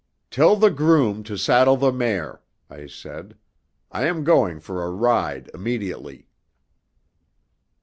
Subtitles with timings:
[0.31, 3.37] "Tell the groom to saddle the mare," I said.
[3.91, 6.25] "I am going for a ride immediately."